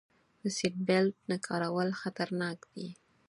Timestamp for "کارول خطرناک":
1.47-2.59